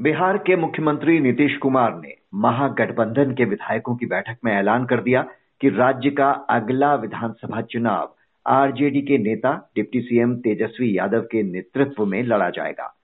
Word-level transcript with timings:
बिहार 0.00 0.36
के 0.38 0.56
मुख्यमंत्री 0.56 1.18
नीतीश 1.20 1.56
कुमार 1.56 1.94
ने 2.00 2.14
महागठबंधन 2.34 3.32
के 3.34 3.44
विधायकों 3.44 3.96
की 3.96 4.06
बैठक 4.06 4.36
में 4.44 4.52
ऐलान 4.52 4.84
कर 4.84 5.00
दिया 5.00 5.22
कि 5.60 5.68
राज्य 5.68 6.10
का 6.10 6.30
अगला 6.50 6.94
विधानसभा 6.94 7.60
चुनाव 7.60 8.14
आरजेडी 8.46 9.00
के 9.00 9.18
नेता, 9.18 9.52
डिप्टी 9.76 10.00
सीएम 10.00 10.34
तेजस्वी 10.36 10.98
यादव 10.98 11.20
के 11.20 11.42
नेतृत्व 11.42 12.06
में 12.06 12.22
लड़ा 12.22 12.48
जाएगा। 12.50 12.94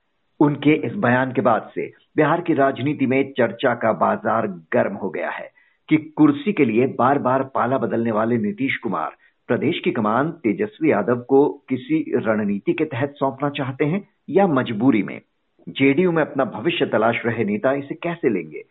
उनके 0.40 0.74
इस 0.86 0.95
बयान 0.95 1.32
के 1.32 1.40
बाद 1.40 1.70
से 1.74 1.92
बिहार 2.16 2.40
की 2.40 2.54
राजनीति 2.54 3.06
में 3.06 3.32
चर्चा 3.32 3.74
का 3.74 3.92
बाज़ार 3.92 4.46
गर्म 4.46 4.94
हो 4.94 5.10
गया 5.10 5.30
है 5.30 5.50
कि 5.88 5.96
कुर्सी 5.96 6.52
के 6.52 6.64
लिए 6.64 6.86
बार 6.86 7.18
बार 7.18 7.42
पाला 7.44 7.78
बदलने 7.78 8.10
वाले 8.10 8.38
नीतीश 8.38 8.76
कुमार 8.76 9.16
प्रदेश 9.48 9.80
की 9.84 9.90
कमान 9.90 10.30
तेजस्वी 10.30 10.90
यादव 10.90 11.20
को 11.20 11.48
किसी 11.68 12.04
रणनीति 12.16 12.72
के 12.72 12.84
तहत 12.84 13.14
सौंपना 13.16 13.50
चाहते 13.50 13.84
हैं 13.84 14.08
या 14.30 14.47
मजबूरी 14.47 15.02
में? 15.02 15.20
जेडीयू 15.69 16.12
में 16.12 16.23
अपना 16.23 16.45
भविष्य 16.45 16.87
तलाश 16.87 17.20
रहे 17.27 17.45
नेता 17.45 17.73
इसे 17.73 17.95
कैसे 17.95 18.29
लेंगे? 18.29 18.62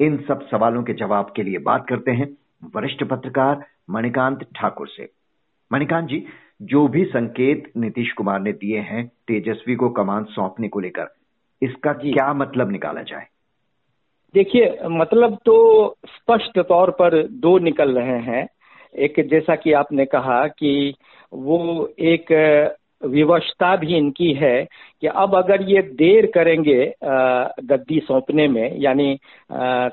इन 0.00 0.16
सब 0.28 0.46
सवालों 0.48 0.82
के 0.82 0.92
जवाब 0.92 1.32
के 1.36 1.42
लिए 1.42 1.58
बात 1.58 1.86
करते 1.88 2.10
हैं 2.10 2.28
वरिष्ठ 2.74 3.04
पत्रकार 3.04 3.64
मणिकांत 3.90 4.42
ठाकुर 4.56 4.88
से। 4.88 5.08
मणिकांत 5.72 6.08
जी 6.08 6.24
जो 6.62 6.86
भी 6.88 7.04
संकेत 7.04 7.70
नीतीश 7.76 8.12
कुमार 8.12 8.40
ने 8.40 8.52
दिए 8.52 8.78
हैं 8.78 9.06
तेजस्वी 9.28 9.74
को 9.74 9.88
कमान 9.88 10.24
सौंपने 10.24 10.68
को 10.68 10.80
लेकर 10.80 11.08
इसका 11.62 11.92
क्या 11.92 12.32
मतलब 12.32 12.70
निकाला 12.70 13.02
जाए? 13.02 13.26
देखिए 14.34 14.78
मतलब 14.84 15.38
तो 15.44 15.96
स्पष्ट 16.06 16.58
तौर 16.58 16.90
पर 16.90 17.26
दो 17.26 17.58
निकल 17.58 17.98
रहे 17.98 18.18
हैं। 18.20 18.46
एक 18.94 19.14
जैसा 19.30 19.54
कि 19.56 19.72
आपने 19.72 20.04
कहा 20.06 20.46
कि 20.48 20.94
वो 21.32 21.88
एक 21.98 22.32
विवशता 23.02 23.74
भी 23.76 23.96
इनकी 23.96 24.32
है 24.32 24.62
कि 25.00 25.06
अब 25.06 25.34
अगर 25.34 25.62
ये 25.70 25.82
देर 25.98 26.26
करेंगे 26.34 26.84
गद्दी 27.02 28.00
सौंपने 28.00 28.46
में, 28.48 28.76
यानी 28.76 29.18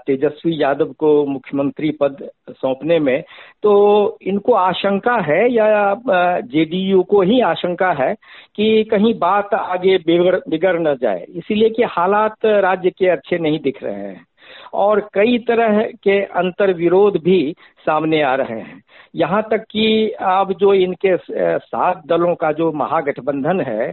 तेजस्वी 0.08 0.61
यादव 0.61 0.91
को 0.99 1.25
मुख्यमंत्री 1.25 1.91
पद 2.02 2.30
सौंपने 2.52 2.99
में 2.99 3.22
तो 3.64 3.73
इनको 4.22 4.53
आशंका 4.53 5.16
है 5.23 5.41
या 5.53 5.95
जेडीयू 6.08 7.03
को 7.03 7.22
ही 7.22 7.39
आशंका 7.44 7.91
है 7.99 8.14
कि 8.55 8.83
कहीं 8.83 9.14
बात 9.19 9.53
आगे 9.53 9.97
बिगड़ 9.97 10.36
बिगड़ 10.49 10.80
न 10.80 10.95
जाए। 11.02 11.25
इसीलिए 11.30 11.69
कि 11.69 11.83
हालात 11.89 12.45
राज्य 12.45 12.89
के 12.89 13.09
अच्छे 13.09 13.38
नहीं 13.38 13.59
दिख 13.59 13.83
रहे 13.83 13.95
हैं। 13.95 14.25
और 14.73 14.99
कई 15.14 15.38
तरह 15.38 15.81
के 16.03 16.19
अंतर 16.39 16.71
विरोध 16.73 17.17
भी 17.23 17.55
सामने 17.88 18.21
आ 18.21 18.33
रहे 18.35 18.59
हैं। 18.59 18.81
यहाँ 19.16 19.41
तक 19.52 19.63
कि 19.71 20.09
अब 20.21 20.52
जो 20.59 20.73
इनके 20.75 21.16
सात 21.17 22.02
दलों 22.07 22.33
का 22.35 22.52
जो 22.52 22.71
महागठबंधन 22.71 23.61
है 23.61 23.91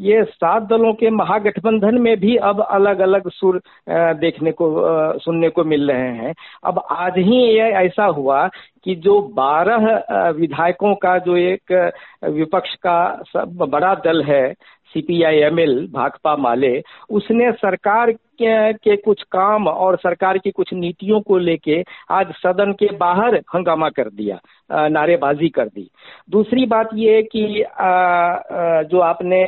ये 0.00 0.22
सात 0.24 0.62
दलों 0.62 0.92
के 0.94 1.10
महागठबंधन 1.12 1.98
में 2.00 2.16
भी 2.20 2.36
अब 2.36 2.60
अलग 2.62 2.98
अलग 3.00 3.30
सुर 3.30 3.60
देखने 4.20 4.52
को 4.52 4.68
सुनने 5.18 5.48
को 5.48 5.64
मिल 5.64 5.90
रहे 5.90 6.12
हैं। 6.16 6.34
अब 6.64 6.82
आज 6.90 7.18
ही 7.18 7.40
ये 7.42 7.70
ऐसा 7.84 8.04
हुआ 8.12 8.46
कि 8.84 8.94
जो 8.94 9.20
बारह 9.36 10.30
विधायकों 10.30 10.94
का 10.94 11.16
जो 11.18 11.36
एक 11.36 11.72
विपक्ष 12.24 12.74
का 12.82 12.98
सब 13.26 13.56
बड़ा 13.70 13.94
दल 14.04 14.22
है 14.24 14.52
सीपीआईएमएल 14.94 15.74
भाकपा 15.92 16.36
माले 16.36 16.80
उसने 17.10 17.50
सरकार 17.52 18.10
के, 18.12 18.72
के 18.72 18.96
कुछ 18.96 19.22
काम 19.22 19.66
और 19.68 19.96
सरकार 19.96 20.38
की 20.38 20.50
कुछ 20.50 20.72
नीतियों 20.74 21.20
को 21.20 21.38
लेके 21.38 21.82
आज 22.10 22.32
सदन 22.36 22.72
के 22.72 22.86
बाहर 22.96 23.35
हंगामा 23.54 23.88
कर 23.90 24.08
दिया 24.10 24.88
नारेबाजी 24.88 25.48
कर 25.48 25.66
दी 25.66 25.88
दूसरी 26.30 26.66
बात 26.66 26.90
ये 26.96 27.22
कि 27.24 27.62
आ, 27.62 28.82
जो 28.82 29.00
आपने 29.02 29.44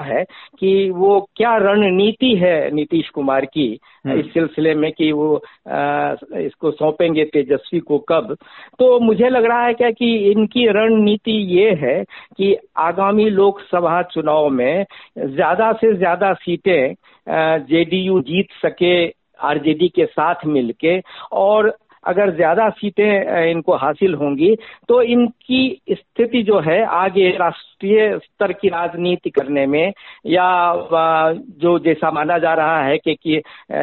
है 0.00 0.22
कि 0.58 0.90
वो 0.90 1.20
क्या 1.36 1.56
रणनीति 1.56 2.34
है 2.36 2.70
नीतीश 2.70 3.08
कुमार 3.08 3.44
की 3.46 3.66
हम्म। 4.06 4.18
इस 4.20 4.32
सिलसिले 4.32 4.74
में 4.74 4.90
कि 4.92 5.10
वो 5.12 5.34
आ, 5.36 6.14
इसको 6.38 6.70
सौंपेंगे 6.70 7.24
तेजस्वी 7.24 7.80
को 7.80 7.98
कब 8.08 8.36
तो 8.78 8.98
मुझे 9.00 9.28
लग 9.28 9.44
रहा 9.44 9.64
है 9.64 9.74
क्या 9.74 9.90
कि 9.90 10.14
इनकी 10.30 10.66
रणनीति 10.70 11.36
ये 11.54 11.70
है 11.80 12.02
कि 12.36 12.56
आगामी 12.78 13.28
लोकसभा 13.30 14.02
चुनाव 14.04 14.48
में 14.50 14.84
ज़्यादा 15.18 15.72
से 15.74 15.94
ज़्यादा 15.96 16.32
सीटें 16.36 16.94
जेडीयू 17.66 18.20
जीत 18.22 18.52
सके 18.62 18.94
आरजेडी 19.40 19.88
के 19.88 20.04
साथ 20.06 20.46
मिलके 20.46 21.00
और 21.32 21.76
अगर 22.04 22.30
ज़्यादा 22.36 22.68
सीटें 22.70 23.50
इनको 23.50 23.76
हासिल 23.76 24.14
होंगी 24.14 24.54
तो 24.88 25.00
इनकी 25.02 25.80
स्थिति 25.90 26.42
जो 26.42 26.60
है 26.60 26.84
आगे 26.84 27.30
राष्ट्रीय 27.36 28.18
स्तर 28.18 28.52
की 28.52 28.68
राजनीति 28.68 29.30
करने 29.30 29.66
में 29.66 29.92
या 30.26 30.48
जो 31.60 31.78
जैसा 31.78 32.10
माना 32.10 32.38
जा 32.38 32.54
रहा 32.54 32.82
है 32.82 32.98
कि, 32.98 33.14
कि 33.14 33.36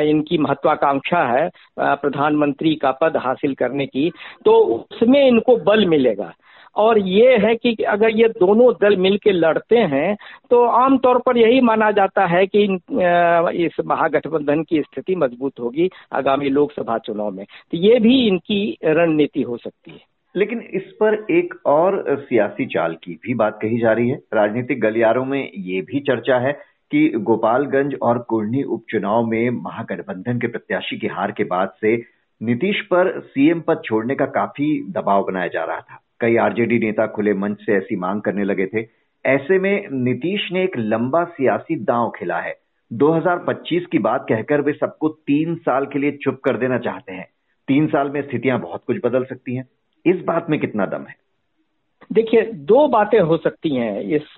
इनकी 0.09 0.37
महत्वाकांक्षा 0.37 1.23
है 1.27 1.49
प्रधानमंत्री 1.79 2.75
का 2.75 2.91
पद 2.91 3.17
हासिल 3.17 3.53
करने 3.53 3.85
की 3.85 4.11
तो 4.45 4.51
उसमें 4.91 5.27
इनको 5.27 5.57
बल 5.57 5.85
मिलेगा। 5.85 6.33
और 6.77 6.99
ये 6.99 7.37
है 7.37 7.55
कि 7.55 7.73
अगर 7.87 8.09
ये 8.09 8.27
दोनों 8.39 8.71
दल 8.81 8.97
मिलकर 8.97 9.33
लड़ते 9.33 9.77
हैं 9.91 10.15
तो 10.49 10.63
आमतौर 10.65 11.19
पर 11.19 11.37
यही 11.37 11.61
माना 11.61 11.91
जाता 11.91 12.25
है 12.25 12.45
कि 12.47 12.63
इस 13.65 13.79
महागठबंधन 13.85 14.63
की 14.63 14.81
स्थिति 14.81 15.15
मज़बूत 15.15 15.59
होगी 15.59 15.89
आगामी 16.13 16.49
लोकसभा 16.49 16.97
चुनाव 16.97 17.31
में। 17.31 17.45
तो 17.45 17.77
ये 17.77 17.99
भी 17.99 18.15
इनकी 18.27 18.77
रणनीति 18.83 19.41
हो 19.41 19.57
सकती 19.57 19.91
है। 19.91 19.99
लेकिन 20.35 20.61
इस 20.73 20.91
पर 20.93 21.25
एक 21.31 21.53
और 21.65 22.03
सियासी 22.19 22.65
चाल 22.65 22.95
की 23.03 23.13
भी 23.23 23.33
बात 23.33 23.59
कही 23.61 23.79
जा 23.79 23.91
रही 23.91 24.09
है। 24.09 24.19
राजनीतिक 24.33 24.81
गलियारों 24.81 25.25
में 25.25 25.51
ये 25.55 25.81
भी 25.81 25.99
चर्चा 25.99 26.37
है 26.39 26.51
कि 26.91 27.07
गोपालगंज 27.19 27.95
और 28.01 28.17
कुर्नी 28.19 28.63
उपचुनाव 28.63 29.25
में 29.25 29.49
महागठबंधन 29.63 30.39
के 30.39 30.47
प्रत्याशी 30.47 30.97
की 30.97 31.07
हार 31.07 31.31
के 31.31 31.43
बाद 31.43 31.69
से 31.81 31.95
नीतीश 32.41 32.81
पर 32.81 33.19
सीएम 33.19 33.61
पद 33.61 33.81
छोड़ने 33.85 34.15
का 34.15 34.25
काफ़ी 34.25 34.67
दबाव 34.91 35.23
बनाया 35.23 35.47
जा 35.47 35.63
रहा 35.63 35.79
था। 35.81 35.99
कई 36.19 36.35
आरजेडी 36.35 36.79
नेता 36.79 37.07
खुले 37.07 37.33
मंच 37.33 37.57
से 37.61 37.73
ऐसी 37.73 37.95
मांग 37.95 38.21
करने 38.21 38.43
लगे 38.43 38.65
थे। 38.65 38.85
ऐसे 39.25 39.59
में 39.59 39.87
नीतीश 39.91 40.51
ने 40.51 40.63
एक 40.63 40.77
लंबा 40.77 41.23
सियासी 41.23 41.75
दांव 41.75 42.11
खेला 42.15 42.39
है। 42.39 42.53
2025 42.93 43.85
की 43.85 43.99
बात 43.99 44.25
कहकर 44.29 44.61
वे 44.61 44.73
सबको 44.73 45.09
तीन 45.09 45.55
साल 45.55 45.85
के 45.85 45.99
लिए 45.99 46.11
चुप 46.11 46.39
कर 46.43 46.57
देना 46.57 46.77
चाहते 46.77 47.13
हैं। 47.13 47.27
तीन 47.67 47.87
साल 47.87 48.09
में 48.09 48.21
स्थितियाँ 48.21 48.59
बहुत 48.59 48.83
कुछ 48.87 48.97
बदल 49.05 49.23
सकती 49.23 49.55
हैं। 49.55 49.67
इस 50.05 50.21
बात 50.25 50.49
में 50.49 50.59
कितना 50.59 50.85
दम 50.85 51.01
है? 51.01 51.15
देखिए 52.13 52.41
दो 52.41 52.87
बातें 52.87 53.19
हो 53.19 53.37
सकती 53.37 53.75
हैं 53.75 54.01
इस 54.01 54.35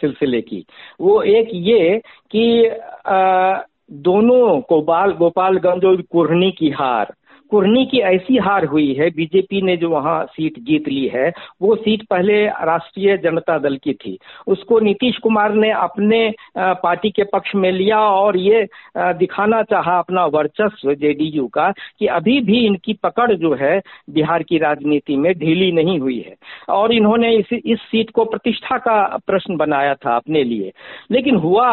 सिलसिले 0.00 0.40
की। 0.40 0.64
वो 1.00 1.22
एक 1.22 1.48
ये 1.52 2.00
कि 2.30 2.66
आ, 3.06 3.62
दोनों 3.92 4.60
गोपाल 4.60 5.12
गोपालगंज 5.12 5.84
और 5.84 6.02
कुरनी 6.02 6.50
की 6.50 6.70
हार 6.70 7.14
कुर्नी 7.50 7.84
की 7.86 7.98
ऐसी 7.98 8.36
हार 8.36 8.64
हुई 8.64 8.92
है, 8.94 9.10
बीजेपी 9.10 9.60
ने 9.62 9.76
जो 9.76 9.90
वहाँ 9.90 10.24
सीट 10.24 10.58
जीत 10.58 10.88
ली 10.88 11.06
है, 11.08 11.32
वो 11.62 11.74
सीट 11.76 12.02
पहले 12.10 12.46
राष्ट्रीय 12.46 13.16
जनता 13.18 13.58
दल 13.58 13.76
की 13.76 13.92
थी। 13.94 14.18
उसको 14.46 14.80
नीतीश 14.80 15.18
कुमार 15.18 15.52
ने 15.54 15.70
अपने 15.70 16.20
पार्टी 16.58 17.10
के 17.10 17.24
पक्ष 17.24 17.54
में 17.54 17.70
लिया 17.72 17.98
और 18.00 18.36
ये 18.36 18.66
दिखाना 18.98 19.62
चाहा 19.62 19.98
अपना 19.98 20.24
वर्चस्व 20.26 20.94
जेडीयू 20.94 21.46
का 21.46 21.70
कि 21.98 22.06
अभी 22.06 22.40
भी 22.40 22.64
इनकी 22.66 22.92
पकड़ 23.02 23.32
जो 23.34 23.54
है, 23.54 23.80
बिहार 24.10 24.42
की 24.42 24.58
राजनीति 24.58 25.16
में 25.16 25.32
ढीली 25.38 25.70
नहीं 25.72 25.98
हुई 25.98 26.18
है। 26.18 26.34
और 26.68 26.92
इन्होंने 26.92 27.34
इस 27.36 27.52
इस 27.52 27.78
सीट 27.80 28.10
को 28.10 28.24
प्रतिष्ठा 28.24 28.78
का 28.78 29.16
प्रश्न 29.26 29.56
बनाया 29.56 29.94
था 29.94 30.16
अपने 30.16 30.44
लिए। 30.44 30.72
लेकिन 31.10 31.36
हुआ 31.36 31.70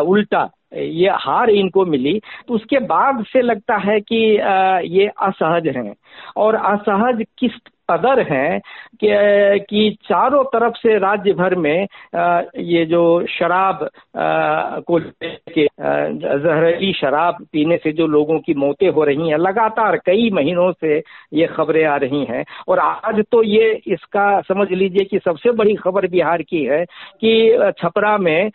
उल्टा। 0.00 0.48
ये 0.76 1.08
हार 1.10 1.50
इनको 1.50 1.84
मिली 1.86 2.20
तो 2.48 2.54
उसके 2.54 2.78
बाद 2.78 3.24
से 3.24 3.42
लगता 3.42 3.76
है 3.76 4.00
कि 4.00 4.16
ये 4.98 5.06
असहज 5.06 5.68
हैं। 5.76 5.94
और 6.36 6.54
असहज 6.54 7.24
किस 7.38 7.52
कदर 7.90 8.20
हैं 8.32 8.60
कि, 8.60 9.08
कि 9.60 9.96
चारों 10.04 10.42
तरफ़ 10.44 10.74
से 10.76 10.98
राज्य 10.98 11.32
भर 11.32 11.54
में 11.56 11.86
ये 12.64 12.84
जो 12.86 13.02
शराब 13.28 13.88
को 14.86 14.98
लेके 14.98 15.66
जहरीली 15.74 16.92
शराब 16.92 17.36
पीने 17.52 17.76
से 17.76 17.92
जो 17.92 18.06
लोगों 18.06 18.38
की 18.38 18.54
मौतें 18.54 18.88
हो 18.88 19.04
रही 19.04 19.28
हैं 19.28 19.38
लगातार 19.38 19.96
कई 20.06 20.30
महीनों 20.30 20.70
से 20.72 20.98
ये 21.34 21.46
खबरें 21.46 21.84
आ 21.84 21.96
रही 21.96 22.24
हैं। 22.24 22.44
और 22.68 22.78
आज 22.78 23.22
तो 23.32 23.42
ये 23.42 23.70
इसका 23.86 24.40
समझ 24.40 24.68
लीजिए 24.72 25.04
कि 25.04 25.18
सबसे 25.18 25.50
बड़ी 25.52 25.74
खबर 25.74 26.06
बिहार 26.08 26.42
की 26.42 26.64
है 26.64 26.84
कि 27.20 27.72
छपरा 27.78 28.16
में 28.18 28.50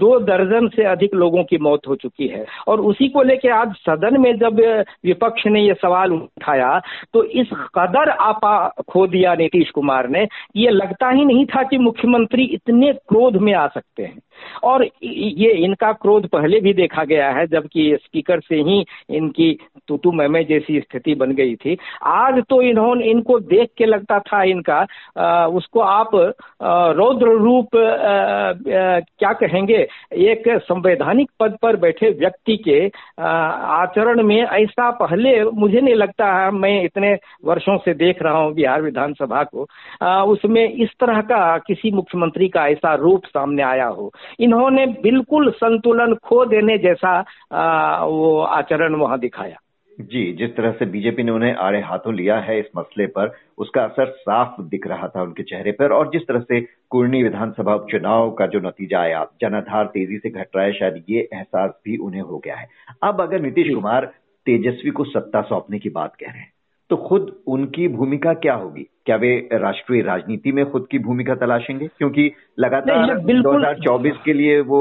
दो 0.00 0.18
दर्जन 0.20 0.68
से 0.68 0.84
अधिक 0.86 1.14
लोगों 1.14 1.44
की 1.44 1.58
मौत 1.58 1.88
हो 1.88 1.94
चुकी 1.96 2.28
है। 2.28 2.44
और 2.68 2.80
उसी 2.82 3.08
को 3.08 3.22
लेके 3.22 3.48
आज 3.52 3.74
सदन 3.80 4.20
में 4.20 4.32
जब 4.38 4.60
विपक्ष 5.04 5.46
ने 5.46 5.60
ये 5.60 5.74
सवाल 5.74 6.12
उठाया 6.12 6.78
तो 7.14 7.24
इस 7.24 7.50
कदर 7.74 8.10
आपा 8.10 8.56
खो 8.68 9.06
दिया 9.06 9.34
नीतीश 9.34 9.70
कुमार 9.70 10.08
ने, 10.08 10.28
ये 10.56 10.70
लगता 10.70 11.10
ही 11.10 11.24
नहीं 11.24 11.46
था 11.46 11.62
कि 11.62 11.78
मुख्यमंत्री 11.78 12.44
इतने 12.44 12.92
क्रोध 12.92 13.36
में 13.36 13.54
आ 13.54 13.66
सकते 13.66 14.02
हैं। 14.02 14.18
और 14.64 14.84
ये 15.02 15.50
इनका 15.64 15.92
क्रोध 15.92 16.28
पहले 16.28 16.60
भी 16.60 16.72
देखा 16.74 17.04
गया 17.04 17.30
है 17.30 17.46
जबकि 17.46 17.96
स्पीकर 18.02 18.40
से 18.40 18.56
ही 18.60 18.84
इनकी 19.10 19.52
तुतु 19.88 20.12
मैमे 20.12 20.42
जैसी 20.44 20.80
स्थिति 20.80 21.14
बन 21.14 21.32
गई 21.32 21.54
थी। 21.54 21.76
आज 22.04 22.42
तो 22.48 22.60
इन्होंने 22.62 23.04
इनको 23.04 23.38
देख 23.40 23.70
के 23.78 23.86
लगता 23.86 24.18
था 24.18 24.42
इनका 24.42 24.86
आ, 25.18 25.46
उसको 25.46 25.80
आप 25.80 26.10
रौद्र 26.96 27.36
रूप 27.38 27.76
आ, 27.76 29.00
क्या 29.18 29.32
कहेंगे 29.32 29.86
एक 30.12 30.48
संवैधानिक 30.62 31.30
पद 31.40 31.56
पर 31.62 31.76
बैठे 31.76 32.10
व्यक्ति 32.10 32.56
के 32.56 32.78
आचरण 33.20 34.22
में 34.22 34.40
ऐसा 34.42 34.90
पहले 34.90 35.42
मुझे 35.44 35.80
नहीं 35.80 35.94
लगता 35.94 36.26
है 36.34 36.50
मैं 36.50 36.82
इतने 36.84 37.16
वर्षों 37.44 37.76
से 37.78 37.94
देख 37.94 38.22
रहा 38.22 38.38
हूँ 38.38 38.52
बिहार 38.54 38.82
विधानसभा 38.82 39.42
को 39.44 39.66
आ, 40.02 40.22
उसमें 40.24 40.62
इस 40.68 40.90
तरह 41.00 41.20
का 41.22 41.58
किसी 41.58 41.90
मुख्यमंत्री 41.90 42.48
का 42.48 42.66
ऐसा 42.68 42.94
रूप 42.94 43.24
सामने 43.24 43.62
आया 43.62 43.86
हो। 43.86 44.10
इन्होंने 44.40 44.86
बिल्कुल 44.86 45.50
संतुलन 45.50 46.14
खो 46.14 46.44
देने 46.46 46.78
जैसा 46.78 47.24
आ, 47.52 48.04
वो 48.04 48.40
आचरण 48.40 48.94
वहाँ 48.94 49.18
दिखाया। 49.18 49.56
जी 49.98 50.32
जिस 50.32 50.56
तरह 50.56 50.72
से 50.72 50.86
बीजेपी 50.86 51.22
ने 51.22 51.32
उन्हें 51.32 51.54
आड़े 51.54 51.80
हाथों 51.80 52.14
लिया 52.14 52.38
है 52.38 52.58
इस 52.60 52.66
मसले 52.76 53.06
पर 53.06 53.32
उसका 53.58 53.82
असर 53.84 54.10
साफ़ 54.10 54.62
दिख 54.62 54.86
रहा 54.86 55.08
था 55.08 55.22
उनके 55.22 55.42
चेहरे 55.42 55.72
पर 55.72 55.92
और 55.92 56.10
जिस 56.10 56.22
तरह 56.22 56.40
से 56.40 56.60
कुर्नी 56.90 57.22
विधानसभा 57.22 57.74
उपचुनाव 57.74 58.30
का 58.30 58.46
जो 58.46 58.60
नतीजा 58.60 59.00
आया 59.00 59.26
जनाधार 59.40 59.86
तेज़ी 59.86 60.18
से 60.18 60.30
घट 60.30 60.46
रहा 60.56 60.64
है 60.64 60.72
शायद 60.72 61.04
ये 61.08 61.28
एहसास 61.32 61.70
भी 61.84 61.96
उन्हें 61.96 62.22
हो 62.22 62.38
गया 62.38 62.56
है। 62.56 62.68
अब 63.02 63.20
अगर 63.20 63.40
नीतीश 63.40 63.74
कुमार 63.74 64.06
तेजस्वी 64.46 64.90
को 64.90 65.04
सत्ता 65.04 65.42
सौंपने 65.42 65.78
की 65.78 65.88
बात 65.88 66.14
कह 66.14 66.30
रहे 66.30 66.40
हैं 66.40 66.52
तो 66.90 66.96
खुद 66.96 67.34
उनकी 67.46 67.88
भूमिका 67.88 68.32
क्या 68.34 68.54
होगी? 68.54 68.82
क्या 69.06 69.16
वे 69.16 69.48
राष्ट्रीय 69.52 70.02
राजनीति 70.02 70.52
में 70.52 70.64
खुद 70.70 70.86
की 70.90 70.98
भूमिका 70.98 71.34
तलाशेंगे? 71.34 71.86
क्योंकि 71.86 72.32
लगातार 72.58 73.18
2024 73.42 74.16
के 74.24 74.32
लिए 74.32 74.60
वो 74.60 74.80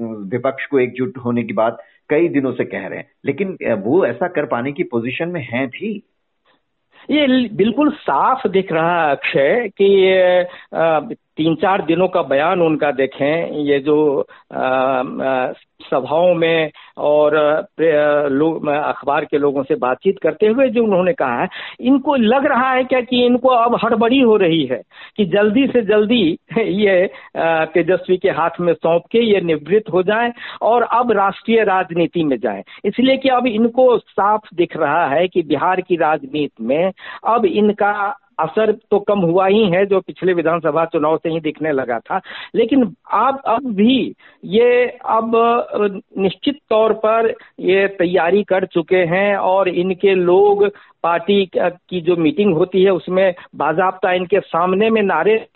विपक्ष 0.00 0.66
को 0.66 0.78
एकजुट 0.78 1.18
होने 1.18 1.42
की 1.42 1.52
बात 1.52 1.82
कई 2.08 2.28
दिनों 2.28 2.52
से 2.52 2.64
कह 2.64 2.86
रहे 2.86 2.98
हैं। 2.98 3.10
लेकिन 3.24 3.56
वो 3.78 4.04
ऐसा 4.06 4.28
कर 4.28 4.46
पाने 4.46 4.72
की 4.72 4.82
पोजीशन 4.82 5.28
में 5.28 5.48
हैं 5.50 5.68
भी। 5.68 6.02
ये 7.10 7.48
बिल्कुल 7.48 7.90
साफ़ 7.90 8.48
दिख 8.48 8.72
रहा 8.72 9.10
अक्षय 9.10 9.70
कि 9.80 9.88
तीन 11.36 11.54
चार 11.54 11.82
दिनों 11.82 12.08
का 12.08 12.22
बयान 12.24 12.60
उनका 12.62 12.90
देखें, 12.92 13.58
ये 13.64 13.78
जो 13.80 14.26
सभाओं 15.82 16.34
में 16.34 16.70
और 16.98 17.34
लोग 18.30 18.68
अखबार 18.68 19.24
के 19.24 19.38
लोगों 19.38 19.62
से 19.62 19.74
बातचीत 19.76 20.18
करते 20.22 20.46
हुए 20.46 20.68
जो 20.68 20.82
उन्होंने 20.84 21.12
कहा 21.12 21.40
है, 21.40 21.48
इनको 21.80 22.14
लग 22.16 22.46
रहा 22.46 22.70
है 22.72 22.84
क्या 22.84 23.00
कि 23.00 23.24
इनको 23.26 23.48
अब 23.48 23.78
हड़बड़ी 23.84 24.20
हो 24.20 24.36
रही 24.36 24.64
है 24.66 24.80
कि 25.16 25.24
जल्दी 25.26 25.66
से 25.66 25.82
जल्दी 25.82 26.22
ये 26.58 27.06
तेजस्वी 27.74 28.16
के 28.16 28.30
हाथ 28.30 28.60
में 28.60 28.72
सौंप 28.74 29.02
के 29.12 29.24
ये 29.24 29.40
निवृत्त 29.42 29.92
हो 29.92 30.02
जाए 30.02 30.32
और 30.62 30.82
अब 30.92 31.12
राष्ट्रीय 31.12 31.64
राजनीति 31.64 32.24
में 32.24 32.36
जाए। 32.38 32.62
इसलिए 32.84 33.16
कि 33.16 33.28
अब 33.30 33.46
इनको 33.46 33.96
साफ़ 33.98 34.54
दिख 34.54 34.76
रहा 34.76 35.06
है 35.08 35.28
कि 35.28 35.42
बिहार 35.44 35.80
की 35.80 35.96
राजनीति 35.98 36.64
में 36.64 36.92
अब 37.26 37.44
इनका 37.46 37.92
असर 38.42 38.72
तो 38.90 38.98
कम 38.98 39.18
हुआ 39.18 39.46
ही 39.46 39.64
है 39.70 39.86
जो 39.86 40.00
पिछले 40.00 40.32
विधानसभा 40.32 40.84
चुनाव 40.84 41.16
से 41.16 41.30
ही 41.30 41.40
दिखने 41.40 41.72
लगा 41.72 41.98
था। 41.98 42.20
लेकिन 42.54 42.94
आप, 43.12 43.42
अब 43.46 43.72
भी 43.74 44.14
ये, 44.44 44.86
अब, 45.04 45.32
निश्चित 46.18 46.58
तौर 46.70 46.92
पर 46.92 47.34
ये 47.60 47.86
तैयारी 47.88 48.42
कर 48.42 48.66
चुके 48.66 48.96
हैं 48.96 49.36
और 49.36 49.68
इनके 49.68 50.14
लोग 50.14 50.66
पार्टी 51.02 51.50
की 51.56 52.00
जो 52.00 52.16
मीटिंग 52.16 52.54
होती 52.54 52.82
है 52.82 52.90
उसमें 52.90 53.34
बाजाबता 53.56 54.12
इनके 54.12 54.40
सामने 54.40 54.90
में 54.90 55.02
नारे 55.02 55.46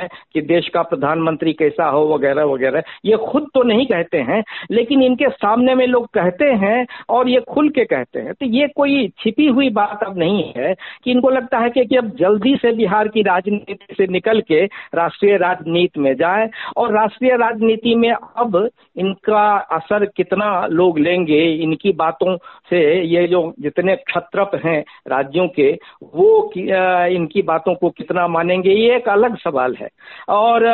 हैं 0.00 0.08
कि 0.32 0.40
देश 0.40 0.68
का 0.68 0.82
प्रधानमंत्री 0.82 1.52
कैसा 1.52 1.88
हो 1.88 2.06
वगैरह 2.14 2.44
वगैरह। 2.44 2.82
ये 3.04 3.16
खुद 3.28 3.46
तो 3.54 3.62
नहीं 3.62 3.86
कहते 3.86 4.18
हैं 4.20 4.42
लेकिन 4.70 5.02
इनके 5.02 5.28
सामने 5.30 5.74
में 5.74 5.86
लोग 5.86 6.06
कहते 6.14 6.44
हैं 6.62 6.86
और 7.08 7.28
ये 7.28 7.40
खुल 7.50 7.68
के 7.68 7.84
कहते 7.84 8.20
हैं। 8.20 8.34
तो 8.34 8.46
ये 8.46 8.68
कोई 8.76 9.08
छिपी 9.18 9.46
हुई 9.46 9.70
बात 9.70 10.02
अब 10.06 10.18
नहीं 10.18 10.52
है 10.56 10.74
कि 11.04 11.10
इनको 11.10 11.30
लगता 11.30 11.58
है 11.58 11.70
कि, 11.70 11.84
कि 11.84 11.96
अब 11.96 12.10
जल्दी 12.16 12.56
से 12.56 12.72
बिहार 12.72 13.08
की 13.08 13.22
राजनीति 13.22 13.94
से 13.94 14.06
निकल 14.06 14.40
के 14.40 14.64
राष्ट्रीय 14.94 15.36
राजनीति 15.36 16.00
में 16.00 16.14
जाए 16.14 16.48
और 16.76 16.92
राष्ट्रीय 16.92 17.36
राजनीति 17.36 17.94
में 17.94 18.10
अब 18.10 18.68
इनका 18.96 19.42
असर 19.70 20.04
कितना 20.16 20.66
लोग 20.66 20.98
लेंगे 20.98 21.40
इनकी 21.54 21.92
बातों 21.92 22.36
से 22.70 22.80
ये 23.02 23.26
जो 23.28 23.42
जितने 23.60 23.96
क्षत्रप 23.96 24.50
हैं 24.64 24.80
राज्यों 25.08 25.46
के 25.48 25.70
वो 26.14 26.28
इनकी 26.54 27.42
बातों 27.42 27.74
को 27.74 27.90
कितना 27.90 28.26
मानेंगे 28.28 28.70
ये 28.70 28.96
एक 28.96 29.08
अलग 29.08 29.36
सवाल 29.38 29.69
है। 29.74 29.88
और 30.28 30.64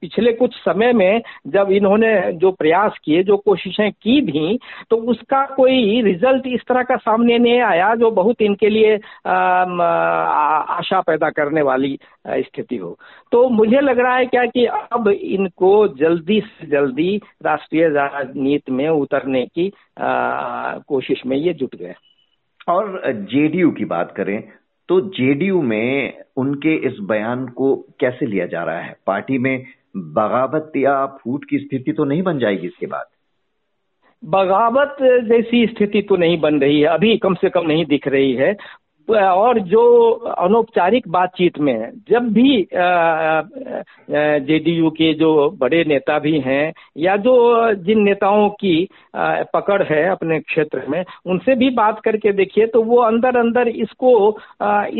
पिछले 0.00 0.32
कुछ 0.32 0.54
समय 0.54 0.92
में 0.92 1.22
जब 1.46 1.70
इन्होंने 1.72 2.10
जो 2.34 2.50
प्रयास 2.52 2.98
किए, 3.04 3.22
जो 3.22 3.36
कोशिशें 3.36 3.90
की 3.92 4.20
भी 4.22 4.58
तो 4.90 4.96
उसका 5.10 5.44
कोई 5.56 6.00
रिज़ल्ट 6.02 6.46
इस 6.46 6.60
तरह 6.68 6.82
का 6.82 6.96
सामने 6.98 7.38
नहीं 7.38 7.60
आया, 7.62 7.94
जो 7.94 8.10
बहुत 8.12 8.42
इनके 8.42 8.68
लिए 8.68 8.94
आशा 9.26 11.00
पैदा 11.00 11.30
करने 11.30 11.62
वाली 11.62 11.98
स्थिति 12.28 12.76
हो। 12.76 12.96
तो 13.32 13.48
मुझे 13.50 13.80
लग 13.80 13.98
रहा 13.98 14.16
है 14.16 14.26
क्या 14.26 14.44
कि 14.46 14.64
अब 14.66 15.08
इनको 15.08 15.72
जल्दी 15.96 16.40
से 16.40 16.66
जल्दी 16.66 17.20
राष्ट्रीय 17.44 17.88
राजनीति 17.88 18.72
में 18.72 18.88
उतरने 18.88 19.44
की 19.48 19.70
कोशिश 19.98 21.22
में 21.26 21.36
ये 21.36 21.52
जुट 21.54 21.74
गए। 21.76 21.94
और 22.68 23.00
जेडीयू 23.06 23.70
की 23.70 23.84
बात 23.86 24.12
करें 24.12 24.42
तो 24.88 25.00
जेडीयू 25.00 25.62
में 25.62 26.18
उनके 26.36 26.74
इस 26.74 26.96
बयान 27.00 27.46
को 27.46 27.76
कैसे 27.76 28.26
लिया 28.26 28.46
जा 28.46 28.64
रहा 28.64 28.80
है? 28.80 28.96
पार्टी 29.06 29.38
में 29.38 29.64
बगावत 29.96 30.72
या 30.76 31.06
फूट 31.06 31.44
की 31.44 31.58
स्थिति 31.58 31.92
तो 31.92 32.04
नहीं 32.04 32.22
बन 32.22 32.38
जाएगी 32.38 32.66
इसके 32.66 32.86
बाद? 32.86 33.06
बगावत 34.24 34.96
जैसी 35.02 35.66
स्थिति 35.66 36.02
तो 36.02 36.16
नहीं 36.16 36.40
बन 36.40 36.60
रही 36.60 36.80
है। 36.80 36.86
अभी 36.86 37.18
कम 37.18 37.34
से 37.34 37.50
कम 37.50 37.66
नहीं 37.66 37.86
दिख 37.86 38.08
रही 38.08 38.32
है। 38.32 38.56
और 39.08 39.58
जो 39.60 39.82
अनौपचारिक 40.36 41.08
बातचीत 41.08 41.58
में 41.58 41.90
जब 42.10 42.28
भी 42.32 42.66
जेडीयू 44.46 44.90
के 44.90 45.12
जो 45.14 45.28
बड़े 45.60 45.84
नेता 45.84 46.18
भी 46.18 46.38
हैं 46.40 46.72
या 46.98 47.16
जो 47.16 47.34
जिन 47.84 48.00
नेताओं 48.02 48.48
की 48.60 48.88
पकड़ 49.16 49.82
है 49.82 50.02
अपने 50.10 50.38
क्षेत्र 50.40 50.82
में, 50.88 51.04
उनसे 51.26 51.54
भी 51.54 51.70
बात 51.72 52.00
करके 52.04 52.32
देखिए 52.32 52.66
तो 52.66 52.82
वो 52.82 52.96
अंदर 53.02 53.36
अंदर 53.36 53.68
इसको 53.68 54.12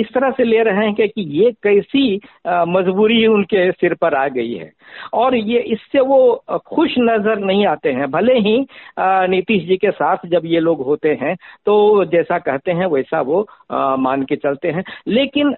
इस 0.00 0.12
तरह 0.14 0.30
से 0.30 0.44
ले 0.44 0.62
रहे 0.62 0.86
हैं 0.86 0.94
कि 0.94 1.22
ये 1.38 1.50
कैसी 1.62 2.20
मजबूरी 2.46 3.26
उनके 3.26 3.70
सिर 3.72 3.94
पर 3.94 4.14
आ 4.14 4.26
गई 4.28 4.52
है। 4.52 4.70
और 5.14 5.34
ये, 5.34 5.58
इससे 5.58 6.00
वो 6.00 6.44
खुश 6.66 6.94
नज़र 6.98 7.38
नहीं 7.40 7.66
आते 7.66 7.92
हैं। 7.92 8.10
भले 8.10 8.38
ही 8.38 8.58
नीतीश 9.00 9.66
जी 9.68 9.76
के 9.76 9.90
साथ 9.90 10.26
जब 10.30 10.42
ये 10.46 10.60
लोग 10.60 10.84
होते 10.86 11.18
हैं 11.22 11.34
तो 11.66 12.04
जैसा 12.06 12.38
कहते 12.40 12.72
हैं 12.72 12.86
वैसा 12.86 13.20
वो 13.22 13.46
मान 13.96 14.22
के 14.22 14.36
चलते 14.36 14.68
हैं। 14.68 14.84
लेकिन 15.08 15.54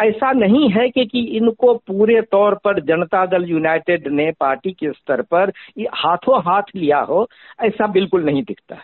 ऐसा 0.00 0.32
नहीं 0.32 0.70
है 0.70 0.88
कि, 0.88 1.04
कि 1.06 1.20
इनको 1.20 1.74
पूरे 1.74 2.22
तौर 2.22 2.54
पर 2.54 2.80
जनता 2.80 3.26
दल 3.26 3.44
यूनाइटेड 3.44 4.08
ने 4.08 4.32
पार्टी 4.40 4.72
के 4.72 4.92
स्तर 4.92 5.22
पर 5.22 5.52
हाथों 5.94 6.42
हाथ 6.42 6.62
लिया 6.76 6.98
हो 6.98 7.28
ऐसा 7.60 7.86
बिल्कुल 7.86 8.24
नहीं 8.24 8.42
दिखता। 8.42 8.76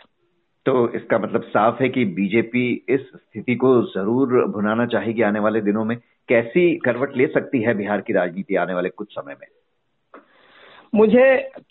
तो 0.67 0.93
इसका 0.93 1.19
मतलब 1.19 1.43
साफ़ 1.43 1.83
है 1.83 1.89
कि 1.89 2.05
बीजेपी 2.05 2.85
इस 2.89 3.01
स्थिति 3.01 3.55
को 3.55 3.83
ज़रूर 3.83 4.49
भुनाना 4.49 4.87
चाहेगी 4.87 5.23
आने 5.23 5.41
वाले 5.41 5.61
दिनों 5.61 5.85
में? 5.85 5.97
कैसी 6.29 6.77
करवट 6.77 7.17
ले 7.17 7.27
सकती 7.27 7.63
है 7.63 7.75
बिहार 7.75 8.01
की 8.01 8.13
राजनीति 8.13 8.57
आने 8.57 8.75
वाले 8.75 8.89
कुछ 8.89 9.13
समय 9.13 9.37
में? 9.41 9.47
मुझे 10.95 11.27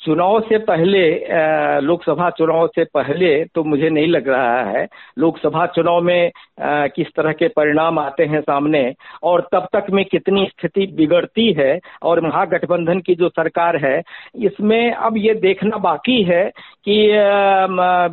चुनाव 0.06 0.40
से 0.42 0.58
पहले 0.60 1.04
लोकसभा 1.82 2.30
चुनाव 2.30 2.68
से 2.68 2.84
पहले 2.94 3.30
तो 3.46 3.64
मुझे 3.64 3.90
नहीं 3.90 4.08
लग 4.08 4.28
रहा 4.30 4.64
है। 4.70 4.88
लोकसभा 5.20 5.66
चुनाव 5.66 6.02
में 6.02 6.32
किस 6.96 7.08
तरह 7.16 7.32
के 7.32 7.48
परिणाम 7.48 8.00
आते 8.00 8.26
हैं 8.26 8.42
सामने 8.42 8.84
और 9.24 9.48
तब 9.52 9.68
तक 9.74 9.86
में 9.92 10.04
कितनी 10.06 10.46
स्थिति 10.46 10.88
बिगड़ती 10.98 11.52
है 11.54 11.80
और 12.04 12.22
महागठबंधन 12.22 13.00
की 13.00 13.16
जो 13.16 13.30
सरकार 13.30 13.78
है 13.86 14.02
इसमें 14.46 14.92
अब 14.92 15.18
ये 15.18 15.34
देखना 15.36 15.78
बाकी 15.78 16.22
है 16.24 16.44
कि 16.88 16.98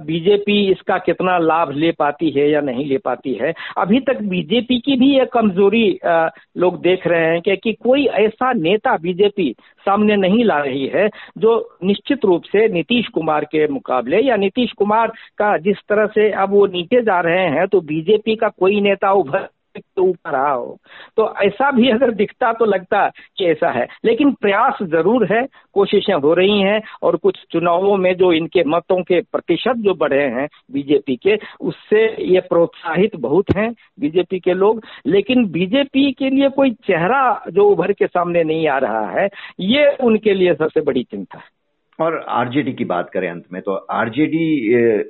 बीजेपी 0.07 0.61
इसका 0.73 0.99
कितना 0.99 1.39
लाभ 1.39 1.71
ले 1.77 1.91
पाती 1.93 2.31
है 2.31 2.49
या 2.51 2.61
नहीं 2.61 2.87
ले 2.87 2.99
पाती 2.99 3.33
है। 3.35 3.53
अभी 3.79 4.01
तक 4.01 4.23
बीजेपी 4.31 4.79
की 4.81 4.97
भी 4.97 5.15
एक 5.21 5.33
कमज़ोरी 5.33 5.87
लोग 6.05 6.81
देख 6.83 7.07
रहे 7.07 7.27
हैं 7.27 7.41
कि, 7.41 7.57
कि 7.57 7.73
कोई 7.73 8.07
ऐसा 8.07 8.53
नेता 8.53 8.97
बीजेपी 8.97 9.55
सामने 9.81 10.17
नहीं 10.17 10.45
ला 10.45 10.59
रही 10.59 10.87
है, 10.87 11.09
जो 11.39 11.79
निश्चित 11.85 12.25
रूप 12.25 12.43
से 12.43 12.67
नीतीश 12.69 13.09
कुमार 13.09 13.45
के 13.45 13.67
मुकाबले 13.69 14.21
या 14.21 14.37
नीतीश 14.37 14.73
कुमार 14.73 15.13
का 15.39 15.57
जिस 15.59 15.77
तरह 15.89 16.07
से 16.07 16.31
अब 16.33 16.51
वो 16.51 16.67
नीचे 16.67 17.03
जा 17.03 17.21
रहे 17.21 17.47
हैं 17.51 17.67
तो 17.69 17.81
बीजेपी 17.81 18.37
का 18.37 18.49
कोई 18.59 18.81
नेता 18.81 19.13
उभर 19.13 19.49
के 19.79 20.01
ऊपर 20.01 20.35
आओ। 20.35 20.77
तो 21.17 21.35
ऐसा 21.43 21.71
भी 21.71 21.91
अगर 21.91 22.11
दिखता 22.11 22.53
तो 22.53 22.65
लगता 22.65 23.09
कि 23.09 23.45
ऐसा 23.45 23.71
है। 23.71 23.87
लेकिन 24.05 24.33
प्रयास 24.33 24.79
ज़रूर 24.83 25.27
है, 25.33 25.47
कोशिशें 25.75 26.15
हो 26.15 26.35
रही 26.35 26.61
हैं 26.61 26.81
और 27.03 27.17
कुछ 27.17 27.39
चुनावों 27.51 27.97
में 27.97 28.17
जो 28.17 28.33
इनके 28.33 28.65
मतों 28.65 29.03
के 29.03 29.21
प्रतिशत 29.21 29.75
जो 29.77 29.95
बढ़े 29.95 30.23
हैं 30.23 30.49
बीजेपी 30.73 31.17
के, 31.17 31.39
उससे 31.61 32.25
ये 32.33 32.41
प्रोत्साहित 32.41 33.17
बहुत 33.17 33.57
हैं 33.57 33.75
बीजेपी 34.01 34.39
के 34.39 34.55
लोग। 34.55 34.83
लेकिन 35.07 35.47
बीजेपी 35.47 36.13
के 36.13 36.31
लिए 36.31 36.49
कोई 36.49 36.71
चेहरा 36.71 37.45
जो 37.51 37.65
उभर 37.65 37.93
के 37.93 38.07
सामने 38.07 38.45
नहीं 38.45 38.69
आ 38.69 38.79
रहा 38.79 39.11
है, 39.11 39.29
ये 39.61 39.97
उनके 40.01 40.35
लिए 40.35 40.55
सबसे 40.55 40.81
बड़ी 40.81 41.03
चिंता 41.03 41.39
है। 41.39 41.60
और 42.01 42.25
आरजेडी 42.29 42.73
की 42.73 42.85
बात 42.85 43.11
करें 43.11 43.29
अंत 43.31 43.45
में 43.53 43.61
तो 43.63 43.75
आरजेडी 43.91 44.45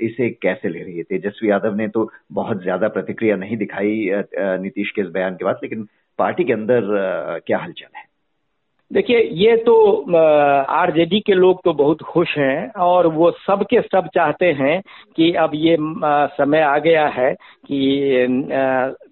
इसे 0.06 0.28
कैसे 0.42 0.68
ले 0.68 0.82
रही 0.82 0.96
है? 0.96 1.02
तेजस्वी 1.02 1.50
यादव 1.50 1.74
ने 1.74 1.88
तो 1.88 2.10
बहुत 2.32 2.62
ज़्यादा 2.62 2.88
प्रतिक्रिया 2.88 3.36
नहीं 3.36 3.56
दिखाई 3.56 4.10
नीतीश 4.62 4.90
के 4.90 5.02
इस 5.02 5.08
बयान 5.08 5.34
के 5.34 5.44
बाद, 5.44 5.60
लेकिन 5.62 5.86
पार्टी 6.18 6.44
के 6.44 6.52
अंदर 6.52 7.40
क्या 7.46 7.58
हलचल 7.58 7.96
है? 7.96 8.08
देखिए, 8.90 9.18
ये 9.18 9.56
तो 9.56 9.74
आरजेडी 10.62 11.18
के 11.20 11.34
लोग 11.34 11.60
तो 11.64 11.72
बहुत 11.72 12.02
खुश 12.02 12.36
हैं 12.38 12.70
और 12.82 13.06
वो 13.06 13.30
सब 13.46 13.62
के 13.70 13.80
सब 13.80 14.08
चाहते 14.14 14.46
हैं 14.52 14.80
कि 15.16 15.32
अब 15.34 15.50
ये 15.54 15.76
समय 16.36 16.60
आ 16.60 16.76
गया 16.78 17.06
है 17.08 17.32
कि 17.66 17.78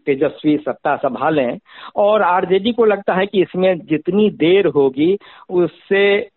तेजस्वी 0.09 0.57
सत्ता 0.59 0.97
संभालें। 0.97 1.59
और 1.97 2.23
आरजेडी 2.23 2.73
को 2.73 2.85
लगता 2.85 3.15
है 3.15 3.27
कि 3.27 3.43
इसमें 3.43 3.79
जितनी 3.87 4.29
देर 4.41 4.67
होगी, 4.67 5.17
उससे 5.51 6.29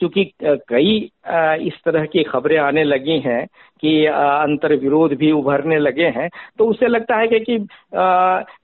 चूँकि 0.00 0.24
कई 0.44 1.10
इस 1.24 1.74
तरह 1.84 2.04
की 2.04 2.22
खबरें 2.24 2.56
आने 2.58 2.84
लगी 2.84 3.18
हैं 3.20 3.46
कि 3.82 4.04
अंतर 4.06 4.74
विरोध 4.76 5.12
भी 5.18 5.30
उभरने 5.32 5.78
लगे 5.78 6.06
हैं। 6.16 6.28
तो 6.58 6.66
उसे 6.66 6.88
लगता 6.88 7.16
है 7.16 7.28
कि, 7.28 7.38
कि 7.40 7.58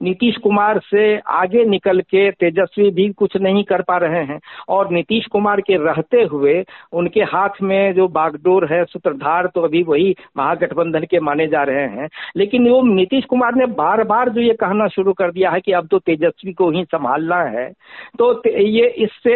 नीतीश 0.03 0.37
कुमार 0.37 0.79
से 0.85 1.17
आगे 1.29 1.63
निकल 1.65 1.99
के 2.01 2.29
तेजस्वी 2.31 2.89
भी 2.91 3.07
कुछ 3.13 3.35
नहीं 3.37 3.63
कर 3.63 3.81
पा 3.81 3.97
रहे 3.97 4.23
हैं। 4.25 4.39
और 4.69 4.91
नीतीश 4.91 5.25
कुमार 5.25 5.61
के 5.61 5.77
रहते 5.77 6.23
हुए 6.23 6.63
उनके 6.93 7.23
हाथ 7.25 7.61
में 7.61 7.93
जो 7.95 8.07
बागडोर 8.09 8.67
है 8.73 8.83
सूत्रधार 8.85 9.47
तो 9.55 9.61
अभी 9.61 9.83
वही 9.83 10.15
महागठबंधन 10.37 11.05
के 11.11 11.19
माने 11.19 11.47
जा 11.47 11.63
रहे 11.63 11.87
हैं। 11.89 12.07
लेकिन 12.37 12.69
वो 12.69 12.81
नीतीश 12.85 13.25
कुमार 13.25 13.55
ने 13.55 13.65
बार 13.75 14.03
बार 14.03 14.29
जो 14.29 14.41
ये 14.41 14.53
कहना 14.53 14.87
शुरू 14.87 15.13
कर 15.13 15.31
दिया 15.31 15.51
है 15.51 15.59
कि 15.61 15.71
अब 15.71 15.87
तो 15.87 15.99
तेजस्वी 16.01 16.53
को 16.53 16.69
ही 16.71 16.83
संभालना 16.85 17.41
है 17.49 17.69
तो 18.19 18.31
ये 18.47 18.87
इससे 18.99 19.35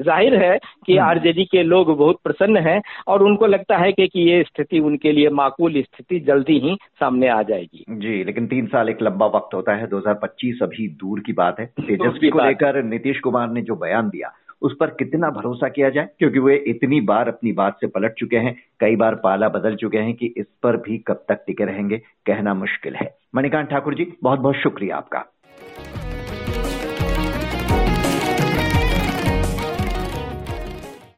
ज़ाहिर 0.00 0.34
है 0.42 0.58
कि 0.86 0.96
हम्म। 0.96 1.08
आरजेडी 1.08 1.44
के 1.44 1.62
लोग 1.62 1.96
बहुत 2.04 2.18
प्रसन्न 2.24 2.56
हैं 2.56 2.80
और 3.08 3.22
उनको 3.22 3.46
लगता 3.46 3.76
है 3.76 3.92
कि, 3.92 4.06
कि 4.08 4.20
ये 4.20 4.42
स्थिति 4.42 4.78
उनके 4.78 5.12
लिए 5.12 5.28
माकूल 5.28 5.82
स्थिति 5.82 6.20
जल्दी 6.20 6.58
ही 6.58 6.76
सामने 7.00 7.28
आ 7.28 7.42
जाएगी। 7.42 7.84
जी 7.90 8.24
लेकिन 8.24 8.46
तीन 8.46 8.66
साल 8.66 8.88
एक 8.88 9.02
लंबा 9.02 9.26
वक्त 9.26 9.54
होता 9.54 9.74
है। 9.74 9.88
2025 9.88 10.62
अभी 10.62 10.88
दूर 10.88 11.20
की 11.20 11.32
बात 11.32 11.60
है। 11.60 11.66
तेजस्वी 11.80 12.30
को 12.30 12.44
लेकर 12.44 12.82
नीतीश 12.82 13.20
कुमार 13.20 13.50
ने 13.50 13.62
जो 13.62 13.76
बयान 13.76 14.08
दिया 14.08 14.32
उस 14.62 14.76
पर 14.80 14.86
कितना 14.86 15.28
भरोसा 15.28 15.68
किया 15.68 15.88
जाए? 15.90 16.08
क्योंकि 16.18 16.38
वे 16.38 16.56
इतनी 16.66 17.00
बार 17.00 17.28
अपनी 17.28 17.52
बात 17.52 17.76
से 17.80 17.86
पलट 17.86 18.14
चुके 18.18 18.36
हैं 18.36 18.54
कई 18.80 18.96
बार 18.96 19.14
पाला 19.14 19.48
बदल 19.48 19.76
चुके 19.76 19.98
हैं 19.98 20.14
कि 20.14 20.34
इस 20.36 20.46
पर 20.62 20.76
भी 20.76 20.98
कब 20.98 21.24
तक 21.28 21.44
टिके 21.46 21.64
रहेंगे 21.64 21.98
कहना 22.26 22.54
मुश्किल 22.54 22.94
है। 22.94 23.14
मणिकांत 23.34 23.68
ठाकुर 23.68 23.94
जी 23.94 24.06
बहुत 24.22 24.40
बहुत 24.40 24.56
शुक्रिया 24.56 24.96
आपका। 24.96 25.24